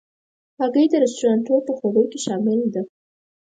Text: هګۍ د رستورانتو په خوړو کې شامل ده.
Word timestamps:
هګۍ 0.59 0.85
د 0.89 0.93
رستورانتو 1.03 1.53
په 1.67 1.71
خوړو 1.77 2.03
کې 2.11 2.19
شامل 2.25 2.59
ده. 2.73 2.81